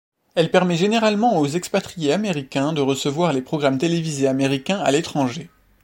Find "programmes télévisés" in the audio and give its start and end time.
3.43-4.25